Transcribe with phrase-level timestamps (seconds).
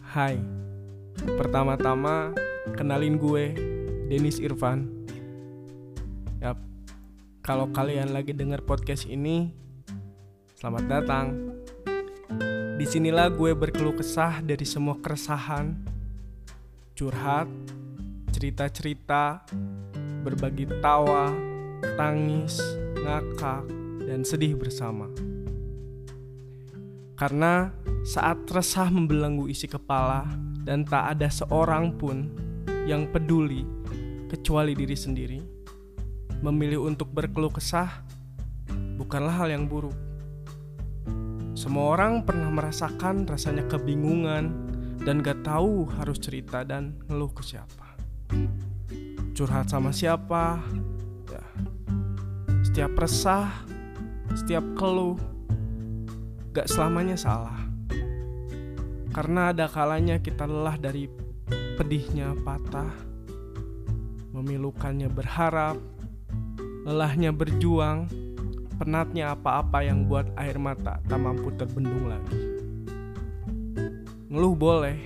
[0.00, 0.40] Hai,
[1.28, 2.32] pertama-tama
[2.72, 3.52] kenalin gue,
[4.08, 4.88] Denis Irfan.
[6.40, 6.56] Yap,
[7.44, 9.52] kalau kalian lagi denger podcast ini,
[10.56, 11.52] selamat datang.
[12.80, 15.76] Di sinilah gue berkeluh kesah dari semua keresahan,
[16.96, 17.52] curhat,
[18.32, 19.44] cerita-cerita,
[20.24, 21.28] berbagi tawa,
[22.00, 22.56] tangis,
[23.04, 23.68] ngakak,
[24.08, 25.12] dan sedih bersama.
[27.18, 27.74] Karena
[28.06, 30.22] saat resah membelenggu isi kepala
[30.62, 32.30] dan tak ada seorang pun
[32.86, 33.66] yang peduli
[34.30, 35.40] kecuali diri sendiri,
[36.46, 38.06] memilih untuk berkeluh kesah
[38.94, 39.98] bukanlah hal yang buruk.
[41.58, 44.54] Semua orang pernah merasakan rasanya kebingungan
[45.02, 47.98] dan gak tahu harus cerita dan ngeluh ke siapa.
[49.34, 50.62] Curhat sama siapa?
[51.26, 51.44] Ya.
[52.62, 53.50] Setiap resah,
[54.38, 55.18] setiap keluh,
[56.58, 57.54] gak selamanya salah.
[59.14, 61.06] Karena ada kalanya kita lelah dari
[61.78, 62.90] pedihnya patah,
[64.34, 65.78] memilukannya berharap,
[66.82, 68.10] lelahnya berjuang,
[68.74, 72.42] penatnya apa-apa yang buat air mata tak mampu terbendung lagi.
[74.26, 74.98] Ngeluh boleh,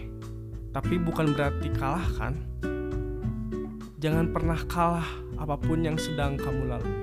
[0.73, 2.41] tapi bukan berarti kalah kan?
[4.01, 6.97] Jangan pernah kalah apa pun yang sedang kamu lalui.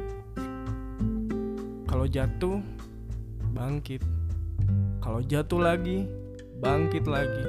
[1.86, 2.58] Kalau jatuh,
[3.54, 4.19] bangkit.
[5.00, 6.06] Kalau jatuh lagi,
[6.60, 7.46] bangkit lagi.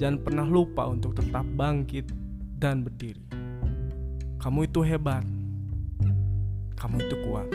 [0.00, 2.08] Jangan pernah lupa untuk tetap bangkit
[2.56, 3.20] dan berdiri.
[4.40, 5.24] Kamu itu hebat.
[6.80, 7.48] Kamu itu kuat.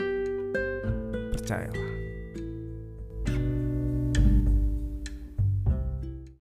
[1.34, 1.95] Percayalah.